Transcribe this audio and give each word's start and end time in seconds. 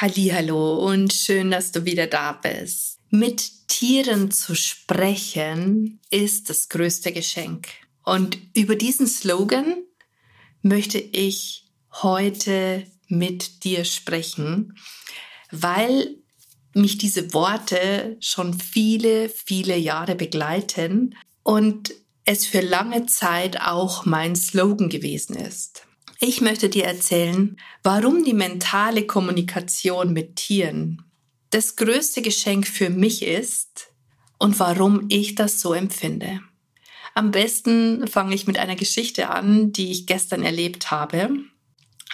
Hallo 0.00 0.74
und 0.84 1.12
schön, 1.12 1.52
dass 1.52 1.70
du 1.70 1.84
wieder 1.84 2.08
da 2.08 2.32
bist. 2.32 2.98
Mit 3.10 3.68
Tieren 3.68 4.32
zu 4.32 4.56
sprechen 4.56 6.00
ist 6.10 6.50
das 6.50 6.68
größte 6.68 7.12
Geschenk. 7.12 7.68
Und 8.02 8.36
über 8.54 8.74
diesen 8.74 9.06
Slogan 9.06 9.84
möchte 10.62 10.98
ich 10.98 11.66
heute 12.02 12.84
mit 13.06 13.62
dir 13.62 13.84
sprechen, 13.84 14.76
weil 15.52 16.16
mich 16.74 16.98
diese 16.98 17.32
Worte 17.32 18.16
schon 18.18 18.52
viele, 18.52 19.28
viele 19.28 19.76
Jahre 19.76 20.16
begleiten 20.16 21.14
und 21.44 21.94
es 22.24 22.46
für 22.46 22.62
lange 22.62 23.06
Zeit 23.06 23.60
auch 23.60 24.06
mein 24.06 24.34
Slogan 24.34 24.88
gewesen 24.88 25.36
ist. 25.36 25.86
Ich 26.26 26.40
möchte 26.40 26.70
dir 26.70 26.84
erzählen, 26.84 27.58
warum 27.82 28.24
die 28.24 28.32
mentale 28.32 29.06
Kommunikation 29.06 30.14
mit 30.14 30.36
Tieren 30.36 31.04
das 31.50 31.76
größte 31.76 32.22
Geschenk 32.22 32.66
für 32.66 32.88
mich 32.88 33.22
ist 33.22 33.88
und 34.38 34.58
warum 34.58 35.04
ich 35.10 35.34
das 35.34 35.60
so 35.60 35.74
empfinde. 35.74 36.40
Am 37.14 37.30
besten 37.30 38.08
fange 38.08 38.34
ich 38.34 38.46
mit 38.46 38.58
einer 38.58 38.74
Geschichte 38.74 39.28
an, 39.28 39.72
die 39.72 39.90
ich 39.90 40.06
gestern 40.06 40.42
erlebt 40.42 40.90
habe, 40.90 41.28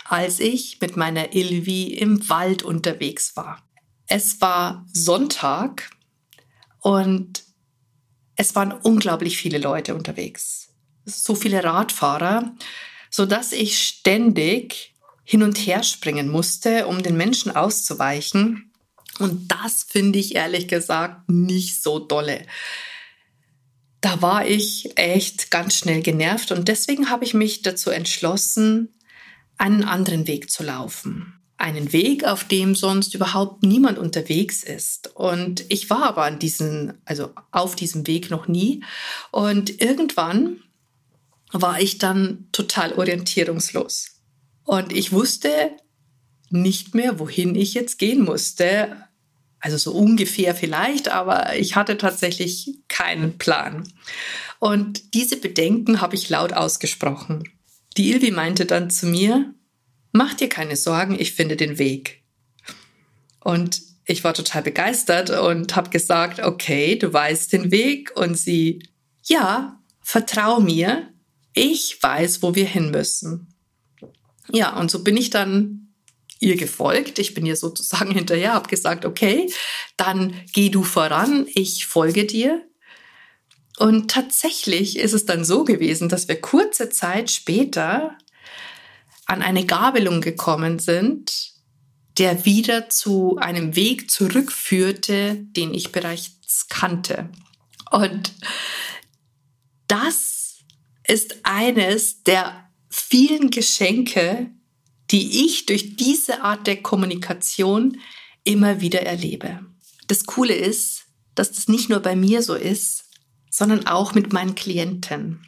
als 0.07 0.41
ich 0.41 0.81
mit 0.81 0.97
meiner 0.97 1.33
Ilvi 1.33 1.95
im 1.95 2.29
Wald 2.29 2.65
unterwegs 2.65 3.37
war. 3.37 3.63
Es 4.09 4.41
war 4.41 4.89
Sonntag 4.93 5.89
und 6.81 7.45
es 8.35 8.57
waren 8.57 8.73
unglaublich 8.73 9.37
viele 9.37 9.59
Leute 9.59 9.95
unterwegs. 9.95 10.71
So 11.05 11.37
viele 11.37 11.63
Radfahrer, 11.63 12.57
so 13.11 13.27
dass 13.27 13.53
ich 13.53 13.79
ständig 13.79 14.95
hin 15.25 15.43
und 15.43 15.59
her 15.59 15.83
springen 15.83 16.29
musste, 16.29 16.87
um 16.87 17.03
den 17.03 17.17
Menschen 17.17 17.55
auszuweichen. 17.55 18.73
Und 19.19 19.49
das 19.49 19.85
finde 19.85 20.19
ich 20.19 20.35
ehrlich 20.35 20.69
gesagt 20.69 21.29
nicht 21.29 21.83
so 21.83 21.99
dolle. 21.99 22.47
Da 24.01 24.23
war 24.23 24.47
ich 24.47 24.97
echt 24.97 25.51
ganz 25.51 25.75
schnell 25.75 26.01
genervt 26.03 26.53
und 26.53 26.69
deswegen 26.69 27.11
habe 27.11 27.25
ich 27.25 27.35
mich 27.35 27.63
dazu 27.63 27.91
entschlossen, 27.91 28.95
einen 29.59 29.85
anderen 29.85 30.27
Weg 30.27 30.51
zu 30.51 30.63
laufen 30.63 31.41
einen 31.61 31.93
Weg, 31.93 32.25
auf 32.25 32.45
dem 32.45 32.75
sonst 32.75 33.15
überhaupt 33.15 33.63
niemand 33.63 33.99
unterwegs 33.99 34.65
ist. 34.65 35.15
Und 35.15 35.65
ich 35.69 35.91
war 35.91 36.05
aber 36.05 36.25
an 36.25 36.39
diesen, 36.39 36.95
also 37.05 37.31
auf 37.51 37.77
diesem 37.77 38.07
Weg 38.07 38.31
noch 38.31 38.49
nie. 38.49 38.83
Und 39.31 39.81
irgendwann 39.83 40.63
war 41.53 41.81
ich 41.81 41.99
dann 41.99 42.49
total 42.53 42.93
orientierungslos. 42.93 44.21
Und 44.65 44.93
ich 44.93 45.13
wusste 45.13 45.71
nicht 46.51 46.95
mehr, 46.95 47.19
wohin 47.19 47.55
ich 47.55 47.75
jetzt 47.75 47.99
gehen 47.99 48.23
musste. 48.23 48.97
Also 49.59 49.77
so 49.77 49.93
ungefähr 49.93 50.55
vielleicht, 50.55 51.09
aber 51.09 51.57
ich 51.57 51.77
hatte 51.77 51.99
tatsächlich 51.99 52.79
keinen 52.89 53.37
Plan. 53.39 53.93
Und 54.59 55.15
diese 55.15 55.37
Bedenken 55.37 56.01
habe 56.01 56.15
ich 56.15 56.29
laut 56.29 56.53
ausgesprochen. 56.53 57.45
Die 57.97 58.11
Ilvi 58.13 58.31
meinte 58.31 58.67
dann 58.67 58.91
zu 58.91 59.07
mir, 59.07 59.55
mach 60.13 60.35
dir 60.35 60.49
keine 60.49 60.77
Sorgen, 60.77 61.19
ich 61.19 61.33
finde 61.33 61.57
den 61.57 61.79
Weg. 61.79 62.23
Und 63.41 63.83
ich 64.05 64.25
war 64.25 64.35
total 64.35 64.63
begeistert 64.63 65.31
und 65.31 65.77
habe 65.77 65.91
gesagt, 65.91 66.41
okay, 66.41 66.97
du 66.97 67.13
weißt 67.13 67.53
den 67.53 67.71
Weg. 67.71 68.13
Und 68.17 68.37
sie, 68.37 68.83
ja, 69.25 69.81
vertrau 70.01 70.61
mir, 70.61 71.13
ich 71.55 72.03
weiß, 72.03 72.43
wo 72.43 72.55
wir 72.55 72.67
hin 72.67 72.91
müssen. 72.91 73.55
Ja, 74.49 74.79
und 74.79 74.91
so 74.91 75.03
bin 75.03 75.17
ich 75.17 75.31
dann 75.31 75.89
ihr 76.41 76.57
gefolgt. 76.57 77.19
Ich 77.19 77.35
bin 77.35 77.47
ihr 77.47 77.57
sozusagen 77.57 78.11
hinterher, 78.15 78.55
habe 78.55 78.69
gesagt, 78.69 79.05
okay, 79.05 79.53
dann 79.97 80.35
geh 80.53 80.71
du 80.71 80.83
voran, 80.83 81.47
ich 81.55 81.87
folge 81.87 82.25
dir. 82.25 82.67
Und 83.79 84.11
tatsächlich 84.11 84.99
ist 84.99 85.15
es 85.15 85.25
dann 85.25 85.45
so 85.45 85.65
gewesen, 85.65 86.09
dass 86.09 86.29
wir 86.29 86.41
kurze 86.41 86.91
Zeit 86.91 87.31
später 87.31 88.17
an 89.27 89.43
eine 89.43 89.65
Gabelung 89.65 90.21
gekommen 90.21 90.79
sind, 90.79 91.53
der 92.19 92.45
wieder 92.45 92.91
zu 92.91 93.39
einem 93.39 93.77
Weg 93.77 94.11
zurückführte, 94.11 95.37
den 95.37 95.73
ich 95.73 95.93
bereits 95.93 96.67
kannte. 96.69 97.31
Und 97.91 98.33
das 99.87 100.40
ist 101.11 101.41
eines 101.43 102.23
der 102.23 102.71
vielen 102.89 103.51
Geschenke, 103.51 104.51
die 105.11 105.45
ich 105.45 105.67
durch 105.67 105.97
diese 105.97 106.43
Art 106.43 106.67
der 106.67 106.83
Kommunikation 106.83 107.99
immer 108.45 108.81
wieder 108.81 109.03
erlebe. 109.03 109.59
Das 110.07 110.25
Coole 110.25 110.55
ist, 110.55 111.07
dass 111.35 111.51
das 111.51 111.69
nicht 111.69 111.89
nur 111.89 112.01
bei 112.01 112.15
mir 112.15 112.43
so 112.43 112.55
ist, 112.55 113.05
sondern 113.51 113.87
auch 113.87 114.15
mit 114.15 114.33
meinen 114.33 114.55
Klienten 114.55 115.45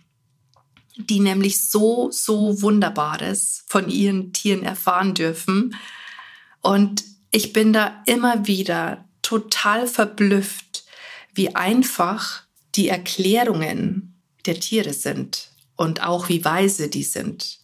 die 0.96 1.20
nämlich 1.20 1.70
so, 1.70 2.10
so 2.10 2.60
Wunderbares 2.60 3.64
von 3.66 3.88
ihren 3.88 4.34
Tieren 4.34 4.62
erfahren 4.62 5.14
dürfen. 5.14 5.74
Und 6.60 7.02
ich 7.30 7.54
bin 7.54 7.72
da 7.72 8.02
immer 8.04 8.46
wieder 8.46 9.08
total 9.22 9.86
verblüfft, 9.86 10.84
wie 11.32 11.54
einfach 11.54 12.42
die 12.74 12.88
Erklärungen 12.88 14.20
der 14.44 14.60
Tiere 14.60 14.92
sind 14.92 15.51
und 15.82 16.00
auch 16.00 16.28
wie 16.28 16.44
weise 16.44 16.86
die 16.86 17.02
sind. 17.02 17.58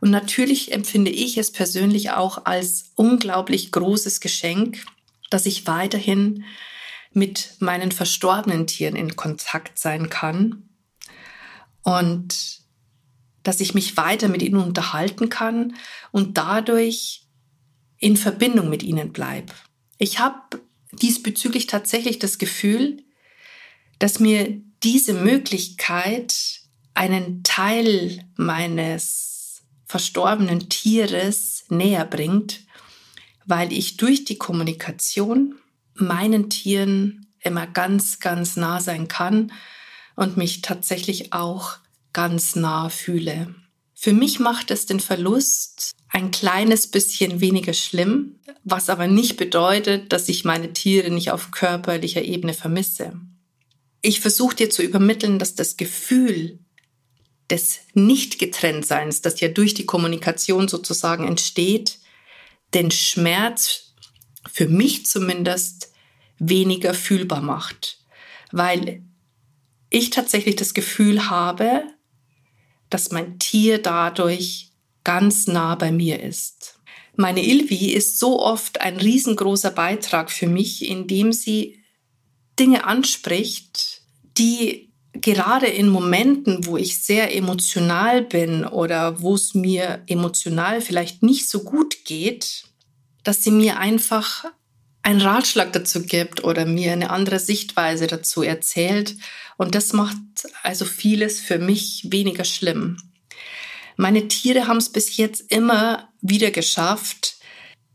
Und 0.00 0.10
natürlich 0.10 0.72
empfinde 0.72 1.12
ich 1.12 1.38
es 1.38 1.52
persönlich 1.52 2.10
auch 2.10 2.46
als 2.46 2.90
unglaublich 2.96 3.70
großes 3.70 4.18
Geschenk, 4.18 4.84
dass 5.30 5.46
ich 5.46 5.68
weiterhin 5.68 6.42
mit 7.12 7.54
meinen 7.60 7.92
verstorbenen 7.92 8.66
Tieren 8.66 8.96
in 8.96 9.14
Kontakt 9.14 9.78
sein 9.78 10.10
kann 10.10 10.68
und 11.84 12.58
dass 13.44 13.60
ich 13.60 13.72
mich 13.72 13.96
weiter 13.96 14.26
mit 14.26 14.42
ihnen 14.42 14.56
unterhalten 14.56 15.28
kann 15.28 15.76
und 16.10 16.36
dadurch 16.36 17.28
in 17.98 18.16
Verbindung 18.16 18.68
mit 18.68 18.82
ihnen 18.82 19.12
bleibe. 19.12 19.52
Ich 19.98 20.18
habe 20.18 20.60
diesbezüglich 20.90 21.68
tatsächlich 21.68 22.18
das 22.18 22.38
Gefühl, 22.38 23.04
dass 24.00 24.18
mir 24.18 24.60
diese 24.82 25.14
Möglichkeit, 25.14 26.34
einen 26.94 27.42
Teil 27.42 28.24
meines 28.36 29.62
verstorbenen 29.84 30.68
Tieres 30.68 31.64
näher 31.68 32.04
bringt, 32.04 32.60
weil 33.46 33.72
ich 33.72 33.96
durch 33.96 34.24
die 34.24 34.38
Kommunikation 34.38 35.56
meinen 35.94 36.50
Tieren 36.50 37.26
immer 37.40 37.66
ganz, 37.66 38.20
ganz 38.20 38.56
nah 38.56 38.80
sein 38.80 39.06
kann 39.06 39.52
und 40.16 40.36
mich 40.36 40.62
tatsächlich 40.62 41.32
auch 41.32 41.76
ganz 42.12 42.56
nah 42.56 42.88
fühle. 42.88 43.54
Für 43.94 44.12
mich 44.12 44.40
macht 44.40 44.70
es 44.70 44.86
den 44.86 45.00
Verlust 45.00 45.92
ein 46.08 46.30
kleines 46.30 46.86
bisschen 46.86 47.40
weniger 47.40 47.74
schlimm, 47.74 48.38
was 48.62 48.88
aber 48.88 49.06
nicht 49.06 49.36
bedeutet, 49.36 50.12
dass 50.12 50.28
ich 50.28 50.44
meine 50.44 50.72
Tiere 50.72 51.10
nicht 51.10 51.30
auf 51.30 51.50
körperlicher 51.50 52.22
Ebene 52.22 52.54
vermisse. 52.54 53.14
Ich 54.00 54.20
versuche 54.20 54.56
dir 54.56 54.70
zu 54.70 54.82
übermitteln, 54.82 55.38
dass 55.38 55.54
das 55.54 55.76
Gefühl 55.76 56.63
des 57.54 57.82
Nicht-Getrenntseins, 57.94 59.22
das 59.22 59.38
ja 59.38 59.46
durch 59.46 59.74
die 59.74 59.86
Kommunikation 59.86 60.66
sozusagen 60.66 61.26
entsteht, 61.26 62.00
den 62.74 62.90
Schmerz 62.90 63.94
für 64.50 64.66
mich 64.68 65.06
zumindest 65.06 65.92
weniger 66.38 66.94
fühlbar 66.94 67.40
macht, 67.40 68.00
weil 68.50 69.04
ich 69.88 70.10
tatsächlich 70.10 70.56
das 70.56 70.74
Gefühl 70.74 71.30
habe, 71.30 71.84
dass 72.90 73.12
mein 73.12 73.38
Tier 73.38 73.78
dadurch 73.80 74.72
ganz 75.04 75.46
nah 75.46 75.76
bei 75.76 75.92
mir 75.92 76.20
ist. 76.20 76.80
Meine 77.14 77.46
Ilvi 77.46 77.92
ist 77.92 78.18
so 78.18 78.40
oft 78.40 78.80
ein 78.80 78.96
riesengroßer 78.96 79.70
Beitrag 79.70 80.32
für 80.32 80.48
mich, 80.48 80.88
indem 80.88 81.32
sie 81.32 81.84
Dinge 82.58 82.84
anspricht, 82.84 84.02
die 84.36 84.83
gerade 85.14 85.66
in 85.66 85.88
Momenten, 85.88 86.66
wo 86.66 86.76
ich 86.76 87.02
sehr 87.02 87.34
emotional 87.34 88.22
bin 88.22 88.64
oder 88.64 89.20
wo 89.22 89.34
es 89.34 89.54
mir 89.54 90.02
emotional 90.06 90.80
vielleicht 90.80 91.22
nicht 91.22 91.48
so 91.48 91.62
gut 91.62 92.04
geht, 92.04 92.64
dass 93.22 93.42
sie 93.42 93.50
mir 93.50 93.78
einfach 93.78 94.44
einen 95.02 95.20
Ratschlag 95.20 95.72
dazu 95.72 96.02
gibt 96.02 96.44
oder 96.44 96.64
mir 96.66 96.92
eine 96.92 97.10
andere 97.10 97.38
Sichtweise 97.38 98.06
dazu 98.06 98.42
erzählt. 98.42 99.16
Und 99.56 99.74
das 99.74 99.92
macht 99.92 100.16
also 100.62 100.84
vieles 100.84 101.40
für 101.40 101.58
mich 101.58 102.06
weniger 102.10 102.44
schlimm. 102.44 102.96
Meine 103.96 104.28
Tiere 104.28 104.66
haben 104.66 104.78
es 104.78 104.90
bis 104.90 105.16
jetzt 105.16 105.52
immer 105.52 106.08
wieder 106.20 106.50
geschafft, 106.50 107.36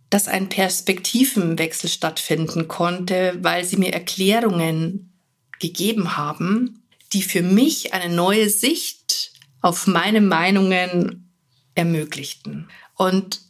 dass 0.09 0.27
ein 0.27 0.49
Perspektivenwechsel 0.49 1.89
stattfinden 1.89 2.67
konnte, 2.67 3.37
weil 3.41 3.65
sie 3.65 3.77
mir 3.77 3.93
Erklärungen 3.93 5.13
gegeben 5.59 6.15
haben, 6.15 6.78
die 7.13 7.23
für 7.23 7.41
mich 7.41 7.93
eine 7.93 8.13
neue 8.13 8.49
Sicht 8.49 9.31
auf 9.61 9.87
meine 9.87 10.21
Meinungen 10.21 11.33
ermöglichten. 11.75 12.69
Und 12.95 13.41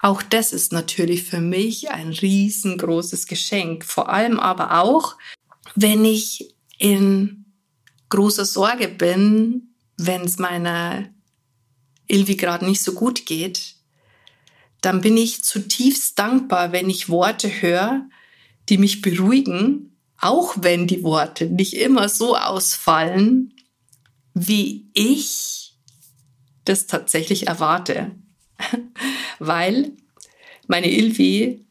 auch 0.00 0.22
das 0.22 0.52
ist 0.52 0.72
natürlich 0.72 1.24
für 1.24 1.40
mich 1.40 1.90
ein 1.90 2.08
riesengroßes 2.10 3.26
Geschenk. 3.26 3.84
Vor 3.84 4.10
allem 4.10 4.38
aber 4.38 4.82
auch, 4.82 5.16
wenn 5.74 6.04
ich 6.04 6.54
in 6.78 7.46
großer 8.10 8.44
Sorge 8.44 8.88
bin, 8.88 9.74
wenn 9.96 10.22
es 10.22 10.38
meiner 10.38 11.08
Ilvi 12.06 12.36
gerade 12.36 12.66
nicht 12.66 12.82
so 12.82 12.92
gut 12.92 13.26
geht, 13.26 13.76
dann 14.80 15.00
bin 15.00 15.16
ich 15.16 15.42
zutiefst 15.42 16.18
dankbar, 16.18 16.72
wenn 16.72 16.90
ich 16.90 17.08
Worte 17.08 17.48
höre, 17.48 18.06
die 18.68 18.76
mich 18.76 19.00
beruhigen, 19.00 19.93
auch 20.24 20.54
wenn 20.60 20.86
die 20.86 21.02
Worte 21.02 21.46
nicht 21.46 21.74
immer 21.74 22.08
so 22.08 22.34
ausfallen, 22.34 23.52
wie 24.32 24.88
ich 24.94 25.76
das 26.64 26.86
tatsächlich 26.86 27.46
erwarte. 27.46 28.12
Weil 29.38 29.92
meine 30.66 30.90
Ilvi, 30.90 31.66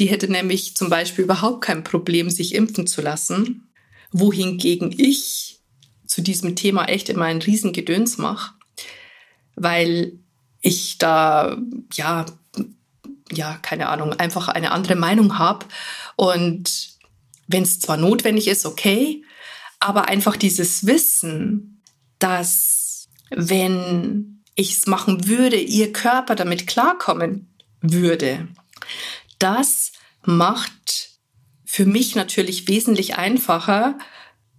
die 0.00 0.06
hätte 0.06 0.30
nämlich 0.30 0.76
zum 0.76 0.90
Beispiel 0.90 1.24
überhaupt 1.24 1.64
kein 1.64 1.84
Problem, 1.84 2.28
sich 2.28 2.56
impfen 2.56 2.88
zu 2.88 3.02
lassen, 3.02 3.72
wohingegen 4.10 4.92
ich 4.98 5.60
zu 6.04 6.22
diesem 6.22 6.56
Thema 6.56 6.86
echt 6.86 7.08
immer 7.08 7.26
ein 7.26 7.40
Riesengedöns 7.40 8.18
mache, 8.18 8.54
weil 9.54 10.18
ich 10.60 10.98
da, 10.98 11.56
ja, 11.92 12.26
ja, 13.30 13.58
keine 13.62 13.88
Ahnung, 13.88 14.12
einfach 14.12 14.48
eine 14.48 14.72
andere 14.72 14.96
Meinung 14.96 15.38
habe. 15.38 15.66
Und 16.16 16.91
wenn 17.52 17.62
es 17.62 17.80
zwar 17.80 17.96
notwendig 17.96 18.48
ist, 18.48 18.66
okay, 18.66 19.24
aber 19.78 20.06
einfach 20.08 20.36
dieses 20.36 20.86
Wissen, 20.86 21.82
dass 22.18 23.08
wenn 23.30 24.42
ich 24.54 24.72
es 24.72 24.86
machen 24.86 25.26
würde, 25.26 25.56
ihr 25.56 25.92
Körper 25.92 26.34
damit 26.34 26.66
klarkommen 26.66 27.54
würde, 27.80 28.48
das 29.38 29.92
macht 30.24 31.10
für 31.64 31.86
mich 31.86 32.14
natürlich 32.14 32.68
wesentlich 32.68 33.16
einfacher, 33.16 33.98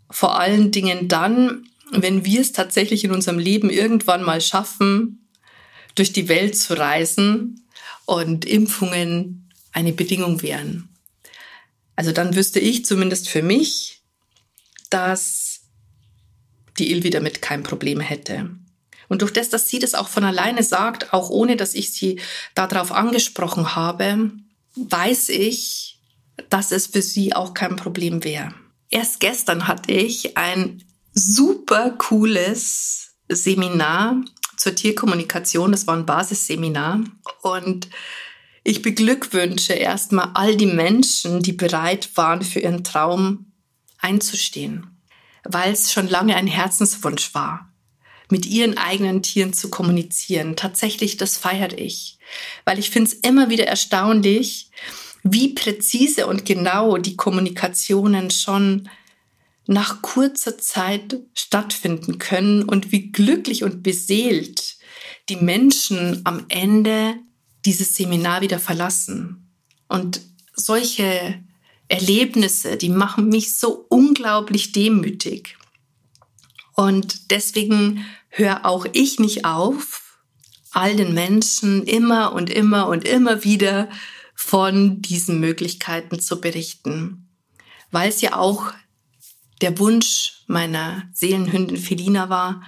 vor 0.10 0.40
allen 0.40 0.72
Dingen 0.72 1.08
dann, 1.08 1.70
wenn 1.92 2.26
wir 2.26 2.42
es 2.42 2.52
tatsächlich 2.52 3.04
in 3.04 3.12
unserem 3.12 3.40
Leben 3.40 3.70
irgendwann 3.70 4.24
mal 4.24 4.42
schaffen, 4.42 5.30
durch 5.96 6.12
die 6.12 6.28
Welt 6.28 6.58
zu 6.58 6.78
reisen 6.78 7.68
und 8.06 8.46
Impfungen 8.46 9.50
eine 9.72 9.94
Bedingung 9.94 10.42
wären. 10.42 10.90
Also 11.96 12.12
dann 12.12 12.36
wüsste 12.36 12.60
ich 12.60 12.86
zumindest 12.86 13.30
für 13.30 13.42
mich, 13.42 14.02
dass 14.90 15.62
die 16.78 16.92
Ilvi 16.92 17.10
damit 17.10 17.42
kein 17.42 17.64
Problem 17.64 18.00
hätte. 18.00 18.50
Und 19.10 19.22
durch 19.22 19.34
das, 19.34 19.50
dass 19.50 19.68
sie 19.68 19.80
das 19.80 19.94
auch 19.94 20.08
von 20.08 20.24
alleine 20.24 20.64
sagt, 20.64 21.14
auch 21.14 21.30
ohne 21.30 21.56
dass 21.56 21.76
ich 21.76 21.94
sie 21.94 22.20
darauf 22.56 22.92
angesprochen 22.92 23.76
habe, 23.76 24.32
weiß 24.76 25.30
ich, 25.30 26.00
dass 26.50 26.72
es 26.72 26.88
für 26.88 27.02
sie 27.02 27.36
auch 27.36 27.54
kein 27.54 27.76
Problem 27.76 28.24
wäre. 28.24 28.54
Erst 28.90 29.20
gestern 29.20 29.68
hatte 29.68 29.92
ich 29.92 30.38
ein 30.38 30.84
super 31.14 31.92
cooles 31.92 33.16
Seminar 33.30 34.24
zur 34.58 34.76
Tierkommunikation. 34.76 35.72
Das 35.72 35.88
war 35.88 35.96
ein 35.96 36.06
Basisseminar. 36.06 37.02
Und 37.42 37.90
ich 38.64 38.82
beglückwünsche 38.82 39.74
erstmal 39.74 40.32
all 40.34 40.56
die 40.56 40.68
Menschen, 40.68 41.42
die 41.42 41.54
bereit 41.54 42.10
waren, 42.16 42.42
für 42.42 42.60
ihren 42.60 42.84
Traum 42.84 43.52
einzustehen, 44.00 44.88
weil 45.44 45.74
es 45.74 45.92
schon 45.92 46.08
lange 46.08 46.36
ein 46.36 46.48
Herzenswunsch 46.48 47.34
war, 47.34 47.70
mit 48.30 48.46
ihren 48.46 48.78
eigenen 48.78 49.22
Tieren 49.22 49.54
zu 49.54 49.70
kommunizieren. 49.70 50.56
Tatsächlich, 50.56 51.18
das 51.18 51.38
feiert 51.38 51.74
ich, 51.74 52.18
weil 52.66 52.80
ich 52.80 52.90
finde 52.90 53.12
es 53.12 53.18
immer 53.18 53.50
wieder 53.50 53.68
erstaunlich, 53.68 54.70
wie 55.24 55.54
präzise 55.54 56.28
und 56.28 56.46
genau 56.46 56.98
die 56.98 57.16
Kommunikationen 57.16 58.32
schon 58.32 58.90
nach 59.66 60.02
kurzer 60.02 60.58
Zeit 60.58 61.18
stattfinden 61.34 62.20
können 62.20 62.64
und 62.64 62.92
wie 62.92 63.12
glücklich 63.12 63.64
und 63.64 63.84
beseelt 63.84 64.76
die 65.30 65.38
Menschen 65.38 66.22
am 66.26 66.46
Ende 66.50 67.16
dieses 67.66 67.96
Seminar 67.96 68.42
wieder 68.42 68.60
verlassen. 68.60 69.52
Und 69.88 70.22
solche 70.56 71.42
Erlebnisse, 71.88 72.78
die 72.78 72.90
machen 72.90 73.30
mich 73.30 73.56
so 73.58 73.86
unglaublich 73.90 74.72
demütig. 74.72 75.58
Und 76.74 77.32
deswegen 77.32 78.06
höre 78.30 78.66
auch 78.66 78.86
ich 78.94 79.20
nicht 79.20 79.46
auf, 79.46 80.04
all 80.72 80.96
den 80.96 81.14
Menschen 81.14 81.84
immer 81.84 82.34
und 82.34 82.50
immer 82.50 82.88
und 82.88 83.08
immer 83.08 83.44
wieder 83.44 83.90
von 84.34 85.02
diesen 85.02 85.40
Möglichkeiten 85.40 86.20
zu 86.20 86.42
berichten, 86.42 87.30
weil 87.92 88.10
es 88.10 88.22
ja 88.22 88.36
auch 88.36 88.74
der 89.62 89.78
Wunsch 89.78 90.44
meiner 90.48 91.04
Seelenhündin 91.14 91.78
Felina 91.78 92.30
war, 92.30 92.64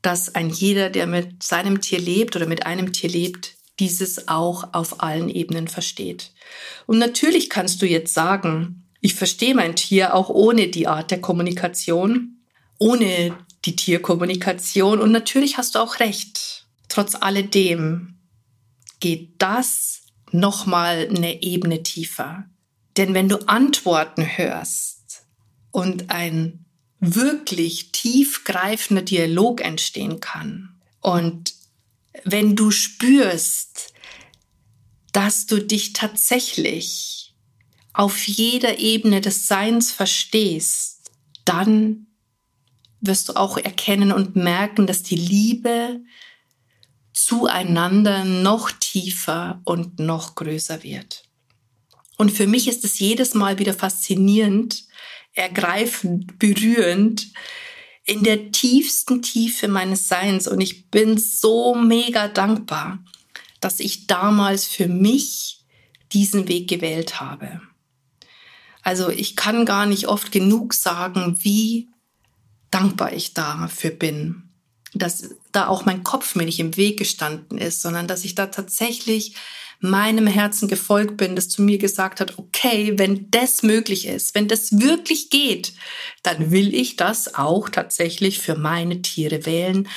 dass 0.00 0.34
ein 0.34 0.48
jeder, 0.48 0.90
der 0.90 1.06
mit 1.06 1.42
seinem 1.42 1.80
Tier 1.80 2.00
lebt 2.00 2.34
oder 2.34 2.46
mit 2.46 2.66
einem 2.66 2.92
Tier 2.92 3.10
lebt, 3.10 3.54
dieses 3.78 4.28
auch 4.28 4.74
auf 4.74 5.02
allen 5.02 5.28
Ebenen 5.28 5.68
versteht. 5.68 6.32
Und 6.86 6.98
natürlich 6.98 7.50
kannst 7.50 7.82
du 7.82 7.86
jetzt 7.86 8.14
sagen, 8.14 8.84
ich 9.00 9.14
verstehe 9.14 9.54
mein 9.54 9.74
Tier 9.74 10.14
auch 10.14 10.28
ohne 10.28 10.68
die 10.68 10.86
Art 10.86 11.10
der 11.10 11.20
Kommunikation, 11.20 12.38
ohne 12.78 13.36
die 13.64 13.76
Tierkommunikation. 13.76 15.00
Und 15.00 15.12
natürlich 15.12 15.58
hast 15.58 15.74
du 15.74 15.80
auch 15.80 16.00
recht. 16.00 16.66
Trotz 16.88 17.14
alledem 17.14 18.18
geht 19.00 19.34
das 19.38 20.02
nochmal 20.30 21.08
eine 21.08 21.42
Ebene 21.42 21.82
tiefer. 21.82 22.44
Denn 22.96 23.14
wenn 23.14 23.28
du 23.28 23.48
Antworten 23.48 24.24
hörst 24.36 25.24
und 25.70 26.10
ein 26.10 26.64
wirklich 27.00 27.90
tiefgreifender 27.90 29.02
Dialog 29.02 29.60
entstehen 29.60 30.20
kann 30.20 30.76
und 31.00 31.54
wenn 32.24 32.56
du 32.56 32.70
spürst, 32.70 33.92
dass 35.12 35.46
du 35.46 35.58
dich 35.58 35.92
tatsächlich 35.92 37.34
auf 37.92 38.26
jeder 38.26 38.78
Ebene 38.78 39.20
des 39.20 39.46
Seins 39.46 39.92
verstehst, 39.92 41.10
dann 41.44 42.06
wirst 43.00 43.28
du 43.28 43.34
auch 43.34 43.58
erkennen 43.58 44.12
und 44.12 44.36
merken, 44.36 44.86
dass 44.86 45.02
die 45.02 45.16
Liebe 45.16 46.00
zueinander 47.12 48.24
noch 48.24 48.70
tiefer 48.70 49.60
und 49.64 49.98
noch 49.98 50.34
größer 50.34 50.82
wird. 50.82 51.24
Und 52.16 52.30
für 52.30 52.46
mich 52.46 52.68
ist 52.68 52.84
es 52.84 52.98
jedes 52.98 53.34
Mal 53.34 53.58
wieder 53.58 53.74
faszinierend, 53.74 54.84
ergreifend, 55.34 56.38
berührend, 56.38 57.32
in 58.04 58.22
der 58.22 58.52
tiefsten 58.52 59.22
Tiefe 59.22 59.68
meines 59.68 60.08
Seins. 60.08 60.48
Und 60.48 60.60
ich 60.60 60.90
bin 60.90 61.18
so 61.18 61.74
mega 61.74 62.28
dankbar, 62.28 62.98
dass 63.60 63.80
ich 63.80 64.06
damals 64.06 64.66
für 64.66 64.88
mich 64.88 65.64
diesen 66.12 66.48
Weg 66.48 66.68
gewählt 66.68 67.20
habe. 67.20 67.60
Also 68.82 69.10
ich 69.10 69.36
kann 69.36 69.64
gar 69.64 69.86
nicht 69.86 70.08
oft 70.08 70.32
genug 70.32 70.74
sagen, 70.74 71.38
wie 71.40 71.88
dankbar 72.70 73.12
ich 73.12 73.32
dafür 73.34 73.90
bin, 73.90 74.50
dass 74.94 75.36
da 75.52 75.68
auch 75.68 75.84
mein 75.84 76.02
Kopf 76.02 76.34
mir 76.34 76.44
nicht 76.44 76.58
im 76.58 76.76
Weg 76.76 76.98
gestanden 76.98 77.58
ist, 77.58 77.80
sondern 77.80 78.08
dass 78.08 78.24
ich 78.24 78.34
da 78.34 78.46
tatsächlich 78.46 79.36
meinem 79.82 80.26
Herzen 80.26 80.68
gefolgt 80.68 81.16
bin, 81.16 81.36
das 81.36 81.48
zu 81.48 81.60
mir 81.60 81.78
gesagt 81.78 82.20
hat, 82.20 82.38
okay, 82.38 82.94
wenn 82.96 83.30
das 83.30 83.62
möglich 83.62 84.06
ist, 84.06 84.34
wenn 84.34 84.48
das 84.48 84.80
wirklich 84.80 85.28
geht, 85.30 85.72
dann 86.22 86.50
will 86.50 86.74
ich 86.74 86.96
das 86.96 87.34
auch 87.34 87.68
tatsächlich 87.68 88.38
für 88.38 88.54
meine 88.54 89.02
Tiere 89.02 89.44
wählen, 89.44 89.88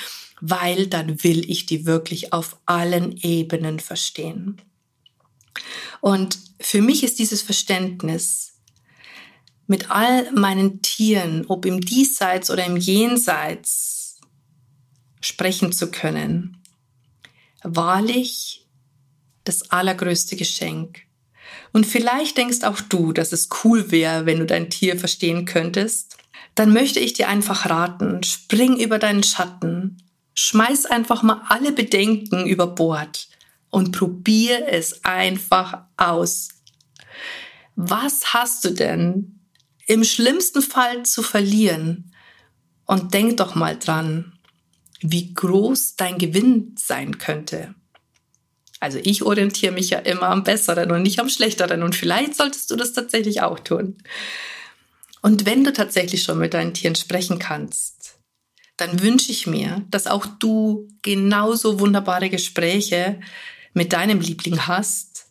weil 0.41 0.87
dann 0.87 1.23
will 1.23 1.49
ich 1.49 1.65
die 1.65 1.85
wirklich 1.85 2.33
auf 2.33 2.57
allen 2.65 3.17
Ebenen 3.17 3.79
verstehen. 3.79 4.61
Und 6.01 6.39
für 6.59 6.81
mich 6.81 7.03
ist 7.03 7.19
dieses 7.19 7.41
Verständnis 7.41 8.53
mit 9.67 9.91
all 9.91 10.31
meinen 10.31 10.81
Tieren, 10.81 11.45
ob 11.47 11.65
im 11.65 11.81
Diesseits 11.81 12.49
oder 12.49 12.65
im 12.65 12.77
Jenseits, 12.77 14.19
sprechen 15.21 15.71
zu 15.71 15.89
können, 15.89 16.61
wahrlich 17.63 18.64
das 19.45 19.71
allergrößte 19.71 20.35
Geschenk. 20.35 20.99
Und 21.71 21.85
vielleicht 21.85 22.37
denkst 22.37 22.63
auch 22.63 22.81
du, 22.81 23.13
dass 23.13 23.31
es 23.31 23.49
cool 23.63 23.91
wäre, 23.91 24.25
wenn 24.25 24.39
du 24.39 24.45
dein 24.45 24.69
Tier 24.69 24.99
verstehen 24.99 25.45
könntest. 25.45 26.17
Dann 26.55 26.73
möchte 26.73 26.99
ich 26.99 27.13
dir 27.13 27.27
einfach 27.27 27.69
raten, 27.69 28.23
spring 28.23 28.77
über 28.77 28.99
deinen 28.99 29.23
Schatten, 29.23 29.97
schmeiß 30.35 30.85
einfach 30.85 31.23
mal 31.23 31.41
alle 31.49 31.71
Bedenken 31.71 32.45
über 32.45 32.67
Bord 32.67 33.27
und 33.69 33.91
probier 33.91 34.67
es 34.69 35.03
einfach 35.03 35.83
aus. 35.97 36.49
Was 37.75 38.33
hast 38.33 38.63
du 38.63 38.69
denn 38.69 39.41
im 39.85 40.03
schlimmsten 40.03 40.61
Fall 40.61 41.03
zu 41.03 41.21
verlieren? 41.21 42.11
Und 42.85 43.13
denk 43.13 43.37
doch 43.37 43.55
mal 43.55 43.77
dran, 43.77 44.33
wie 45.01 45.33
groß 45.33 45.95
dein 45.95 46.17
Gewinn 46.17 46.75
sein 46.77 47.17
könnte. 47.17 47.73
Also 48.79 49.00
ich 49.01 49.24
orientiere 49.24 49.72
mich 49.72 49.89
ja 49.89 50.00
immer 50.00 50.29
am 50.29 50.44
Besseren 50.44 50.91
und 50.91 51.01
nicht 51.01 51.20
am 51.20 51.29
Schlechteren 51.29 51.82
und 51.84 51.96
vielleicht 51.96 52.36
solltest 52.36 52.70
du 52.70 52.75
das 52.75 52.94
tatsächlich 52.94 53.41
auch 53.41 53.60
tun. 53.60 53.98
Und 55.22 55.46
wenn 55.46 55.63
du 55.63 55.74
tatsächlich 55.74 56.24
schon 56.24 56.38
mit 56.38 56.53
deinen 56.53 56.74
Tieren 56.74 56.96
sprechen 56.96 57.39
kannst, 57.39 58.20
dann 58.77 59.01
wünsche 59.01 59.32
ich 59.32 59.48
mir, 59.48 59.84
dass 59.89 60.08
auch 60.08 60.25
du 60.25 60.88
genauso 61.01 61.79
wunderbare 61.79 62.29
Gespräche 62.29 63.20
mit 63.74 63.94
deinem 63.94 64.20
Liebling 64.20 64.67
hast 64.67 65.27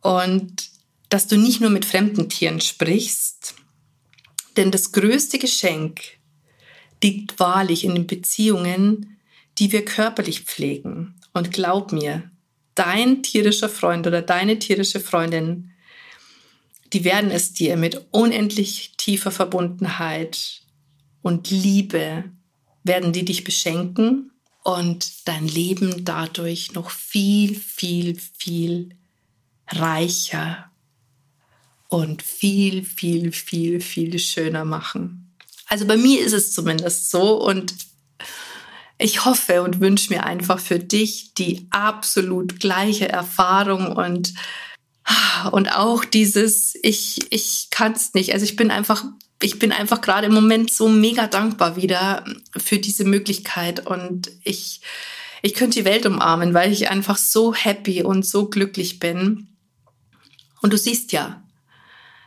und 0.00 0.70
dass 1.10 1.26
du 1.26 1.36
nicht 1.36 1.60
nur 1.60 1.70
mit 1.70 1.84
fremden 1.84 2.28
Tieren 2.28 2.60
sprichst, 2.60 3.54
denn 4.56 4.70
das 4.70 4.92
größte 4.92 5.38
Geschenk 5.38 6.00
liegt 7.02 7.38
wahrlich 7.38 7.84
in 7.84 7.94
den 7.94 8.06
Beziehungen, 8.06 9.18
die 9.62 9.70
wir 9.70 9.84
körperlich 9.84 10.40
pflegen. 10.40 11.14
Und 11.32 11.52
glaub 11.52 11.92
mir, 11.92 12.28
dein 12.74 13.22
tierischer 13.22 13.68
Freund 13.68 14.08
oder 14.08 14.20
deine 14.20 14.58
tierische 14.58 14.98
Freundin, 14.98 15.70
die 16.92 17.04
werden 17.04 17.30
es 17.30 17.52
dir 17.52 17.76
mit 17.76 18.06
unendlich 18.10 18.94
tiefer 18.96 19.30
Verbundenheit 19.30 20.62
und 21.22 21.48
Liebe, 21.50 22.24
werden 22.82 23.12
die 23.12 23.24
dich 23.24 23.44
beschenken 23.44 24.32
und 24.64 25.28
dein 25.28 25.46
Leben 25.46 26.04
dadurch 26.04 26.72
noch 26.72 26.90
viel, 26.90 27.54
viel, 27.54 28.18
viel 28.36 28.96
reicher 29.68 30.72
und 31.86 32.20
viel, 32.20 32.84
viel, 32.84 33.30
viel, 33.30 33.80
viel 33.80 34.18
schöner 34.18 34.64
machen. 34.64 35.32
Also 35.68 35.86
bei 35.86 35.96
mir 35.96 36.20
ist 36.20 36.32
es 36.32 36.52
zumindest 36.52 37.12
so 37.12 37.40
und 37.40 37.72
ich 39.02 39.24
hoffe 39.24 39.62
und 39.62 39.80
wünsche 39.80 40.12
mir 40.12 40.24
einfach 40.24 40.58
für 40.58 40.78
dich 40.78 41.34
die 41.34 41.66
absolut 41.70 42.60
gleiche 42.60 43.08
Erfahrung 43.08 43.92
und 43.96 44.34
und 45.50 45.76
auch 45.76 46.04
dieses 46.04 46.74
ich 46.82 47.18
ich 47.30 47.68
kann 47.70 47.92
es 47.92 48.14
nicht. 48.14 48.32
Also 48.32 48.44
ich 48.44 48.56
bin 48.56 48.70
einfach 48.70 49.04
ich 49.42 49.58
bin 49.58 49.72
einfach 49.72 50.00
gerade 50.00 50.28
im 50.28 50.34
Moment 50.34 50.72
so 50.72 50.88
mega 50.88 51.26
dankbar 51.26 51.76
wieder 51.76 52.24
für 52.56 52.78
diese 52.78 53.04
Möglichkeit 53.04 53.86
und 53.86 54.30
ich, 54.44 54.80
ich 55.42 55.54
könnte 55.54 55.80
die 55.80 55.84
Welt 55.84 56.06
umarmen, 56.06 56.54
weil 56.54 56.72
ich 56.72 56.90
einfach 56.90 57.16
so 57.16 57.52
happy 57.52 58.02
und 58.04 58.24
so 58.24 58.48
glücklich 58.48 59.00
bin. 59.00 59.48
Und 60.60 60.72
du 60.72 60.78
siehst 60.78 61.10
ja, 61.10 61.42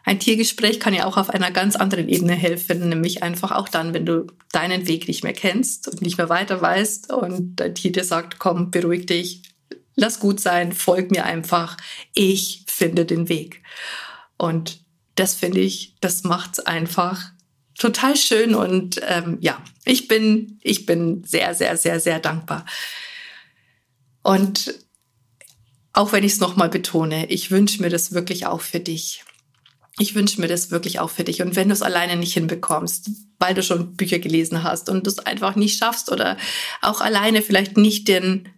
ein 0.05 0.19
Tiergespräch 0.19 0.79
kann 0.79 0.93
ja 0.93 1.05
auch 1.05 1.17
auf 1.17 1.31
einer 1.31 1.49
ganz 1.49 1.75
anderen 1.75 2.07
Ebene 2.07 2.33
helfen, 2.33 2.89
nämlich 2.89 3.23
einfach 3.23 3.51
auch 3.51 3.67
dann, 3.67 3.93
wenn 3.95 4.05
du 4.05 4.27
deinen 4.51 4.87
Weg 4.87 5.07
nicht 5.07 5.23
mehr 5.23 5.33
kennst 5.33 5.87
und 5.87 6.01
nicht 6.01 6.19
mehr 6.19 6.29
weiter 6.29 6.61
weißt 6.61 7.11
und 7.11 7.55
dein 7.55 7.73
Tier 7.73 7.91
dir 7.91 8.03
sagt, 8.03 8.37
komm, 8.37 8.69
beruhig 8.69 9.07
dich, 9.07 9.41
lass 9.95 10.19
gut 10.19 10.39
sein, 10.39 10.73
folg 10.73 11.09
mir 11.09 11.25
einfach, 11.25 11.75
ich 12.13 12.63
finde 12.67 13.05
den 13.05 13.29
Weg. 13.29 13.63
Und 14.37 14.79
das 15.15 15.33
finde 15.33 15.61
ich, 15.61 15.95
das 16.01 16.23
macht's 16.23 16.59
einfach 16.59 17.31
total 17.77 18.15
schön 18.15 18.53
und 18.53 19.01
ähm, 19.07 19.37
ja, 19.41 19.61
ich 19.85 20.07
bin, 20.07 20.59
ich 20.61 20.85
bin 20.85 21.23
sehr, 21.23 21.55
sehr, 21.55 21.77
sehr, 21.77 21.99
sehr 21.99 22.19
dankbar. 22.19 22.65
Und 24.21 24.75
auch 25.93 26.11
wenn 26.11 26.23
ich 26.23 26.33
es 26.33 26.39
nochmal 26.39 26.69
betone, 26.69 27.29
ich 27.29 27.49
wünsche 27.51 27.81
mir 27.81 27.89
das 27.89 28.11
wirklich 28.11 28.45
auch 28.45 28.61
für 28.61 28.79
dich. 28.79 29.23
Ich 29.97 30.13
wünsche 30.13 30.41
mir 30.41 30.47
das 30.47 30.71
wirklich 30.71 30.99
auch 30.99 31.09
für 31.09 31.23
dich. 31.23 31.41
Und 31.41 31.55
wenn 31.55 31.69
du 31.69 31.73
es 31.73 31.81
alleine 31.81 32.17
nicht 32.17 32.33
hinbekommst, 32.33 33.09
weil 33.39 33.53
du 33.53 33.63
schon 33.63 33.95
Bücher 33.95 34.19
gelesen 34.19 34.63
hast 34.63 34.89
und 34.89 35.05
du 35.05 35.09
es 35.09 35.19
einfach 35.19 35.55
nicht 35.55 35.77
schaffst 35.77 36.11
oder 36.11 36.37
auch 36.81 36.99
alleine 36.99 37.41
vielleicht 37.41 37.77
nicht 37.77 38.07
den, 38.07 38.49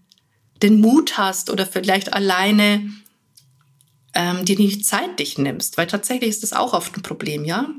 den 0.63 0.82
Mut 0.82 1.17
hast 1.17 1.51
oder 1.51 1.67
vielleicht 1.67 2.13
alleine 2.13 2.89
ähm, 4.15 4.46
dir 4.46 4.58
nicht 4.58 4.86
Zeit 4.86 5.20
dich 5.20 5.38
nimmst, 5.38 5.77
weil 5.77 5.86
tatsächlich 5.86 6.29
ist 6.29 6.44
das 6.44 6.53
auch 6.53 6.74
oft 6.74 6.98
ein 6.98 7.03
Problem, 7.03 7.46
ja. 7.46 7.70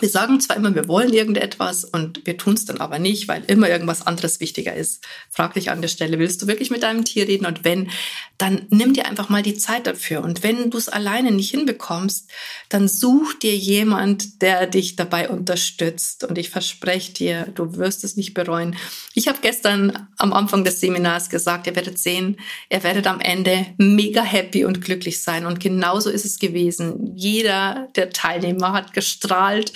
Wir 0.00 0.08
sagen 0.08 0.40
zwar 0.40 0.56
immer, 0.56 0.74
wir 0.74 0.86
wollen 0.86 1.12
irgendetwas 1.12 1.84
und 1.84 2.24
wir 2.24 2.36
tun 2.36 2.54
es 2.54 2.64
dann 2.64 2.78
aber 2.78 2.98
nicht, 2.98 3.26
weil 3.26 3.42
immer 3.46 3.68
irgendwas 3.68 4.06
anderes 4.06 4.38
wichtiger 4.40 4.74
ist. 4.74 5.04
Frag 5.30 5.54
dich 5.54 5.70
an 5.70 5.80
der 5.80 5.88
Stelle, 5.88 6.18
willst 6.18 6.40
du 6.40 6.46
wirklich 6.46 6.70
mit 6.70 6.82
deinem 6.82 7.04
Tier 7.04 7.26
reden? 7.26 7.46
Und 7.46 7.64
wenn, 7.64 7.90
dann 8.38 8.66
nimm 8.70 8.94
dir 8.94 9.06
einfach 9.06 9.28
mal 9.28 9.42
die 9.42 9.56
Zeit 9.56 9.86
dafür. 9.86 10.22
Und 10.22 10.42
wenn 10.42 10.70
du 10.70 10.78
es 10.78 10.88
alleine 10.88 11.32
nicht 11.32 11.50
hinbekommst, 11.50 12.30
dann 12.68 12.86
such 12.86 13.34
dir 13.40 13.56
jemand, 13.56 14.42
der 14.42 14.66
dich 14.66 14.94
dabei 14.94 15.28
unterstützt. 15.28 16.24
Und 16.24 16.38
ich 16.38 16.50
verspreche 16.50 17.12
dir, 17.12 17.48
du 17.54 17.76
wirst 17.76 18.04
es 18.04 18.16
nicht 18.16 18.34
bereuen. 18.34 18.76
Ich 19.14 19.26
habe 19.26 19.38
gestern 19.42 20.08
am 20.16 20.32
Anfang 20.32 20.64
des 20.64 20.80
Seminars 20.80 21.28
gesagt, 21.28 21.66
ihr 21.66 21.74
werdet 21.74 21.98
sehen, 21.98 22.36
ihr 22.70 22.84
werdet 22.84 23.08
am 23.08 23.20
Ende 23.20 23.66
mega 23.78 24.22
happy 24.22 24.64
und 24.64 24.80
glücklich 24.80 25.22
sein. 25.22 25.44
Und 25.44 25.58
genauso 25.58 26.10
ist 26.10 26.24
es 26.24 26.38
gewesen. 26.38 27.12
Jeder 27.16 27.88
der 27.96 28.10
Teilnehmer 28.10 28.72
hat 28.72 28.92
gestrahlt 28.92 29.72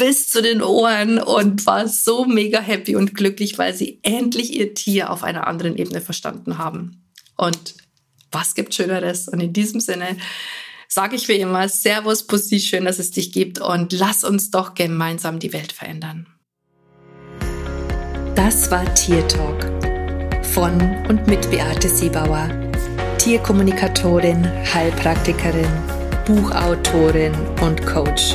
bis 0.00 0.30
zu 0.30 0.40
den 0.40 0.62
Ohren 0.62 1.18
und 1.18 1.66
war 1.66 1.86
so 1.86 2.24
mega 2.24 2.58
happy 2.58 2.96
und 2.96 3.14
glücklich, 3.14 3.58
weil 3.58 3.74
sie 3.74 4.00
endlich 4.02 4.56
ihr 4.58 4.72
Tier 4.72 5.10
auf 5.10 5.22
einer 5.22 5.46
anderen 5.46 5.76
Ebene 5.76 6.00
verstanden 6.00 6.56
haben. 6.56 7.04
Und 7.36 7.74
was 8.32 8.54
gibt 8.54 8.74
Schöneres? 8.74 9.28
Und 9.28 9.40
in 9.40 9.52
diesem 9.52 9.78
Sinne 9.78 10.16
sage 10.88 11.16
ich 11.16 11.28
wie 11.28 11.34
immer, 11.36 11.68
Servus, 11.68 12.26
Pussy, 12.26 12.60
schön, 12.60 12.86
dass 12.86 12.98
es 12.98 13.10
dich 13.10 13.30
gibt 13.30 13.60
und 13.60 13.92
lass 13.92 14.24
uns 14.24 14.50
doch 14.50 14.72
gemeinsam 14.72 15.38
die 15.38 15.52
Welt 15.52 15.72
verändern. 15.72 16.26
Das 18.34 18.70
war 18.70 18.94
Tier 18.94 19.28
Talk 19.28 19.66
von 20.46 20.80
und 21.08 21.26
mit 21.26 21.50
Beate 21.50 21.90
Siebauer, 21.90 22.48
Tierkommunikatorin, 23.18 24.46
Heilpraktikerin, 24.72 25.68
Buchautorin 26.24 27.34
und 27.60 27.84
Coach. 27.84 28.34